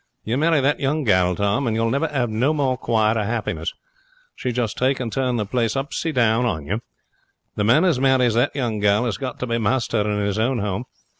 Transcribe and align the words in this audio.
You 0.23 0.35
marry 0.35 0.61
that 0.61 0.79
young 0.79 1.03
gal, 1.03 1.35
Tom, 1.35 1.67
and 1.67 1.75
you'll 1.75 1.91
never 1.91 2.07
have 2.07 2.31
no 2.31 2.55
more 2.55 2.75
quiet 2.75 3.17
and 3.17 3.29
happiness. 3.29 3.71
She'd 4.35 4.55
just 4.55 4.75
take 4.75 4.99
and 4.99 5.13
turn 5.13 5.35
the 5.35 5.45
place 5.45 5.75
upsy 5.75 6.11
down 6.11 6.43
on 6.43 6.65
you. 6.65 6.79
The 7.55 7.63
man 7.63 7.85
as 7.85 7.99
marries 7.99 8.33
that 8.33 8.55
young 8.55 8.79
gal 8.79 9.05
has 9.05 9.17
got 9.17 9.37
to 9.41 9.45
be 9.45 9.59
master 9.59 10.01
in 10.01 10.25
his 10.25 10.39
own 10.39 10.57
home. 10.57 10.85